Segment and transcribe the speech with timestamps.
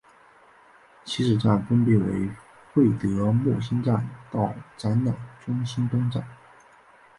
[1.05, 2.27] 起始站分别为
[2.73, 6.25] 费德莫兴站到展览中心东站。